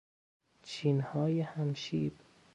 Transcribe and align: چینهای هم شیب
چینهای 0.63 1.41
هم 1.41 1.73
شیب 1.73 2.13